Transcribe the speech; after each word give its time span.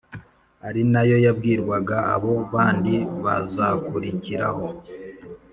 ari 0.67 0.81
na 0.93 1.01
yo 1.09 1.17
yabwirwaga 1.25 1.97
abo 2.13 2.33
bandi 2.53 2.95
bazakurikiraho 3.23 4.67